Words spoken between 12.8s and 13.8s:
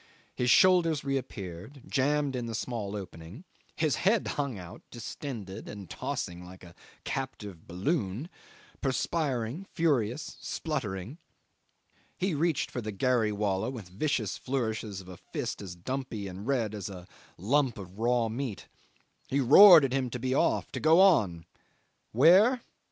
the gharry wallah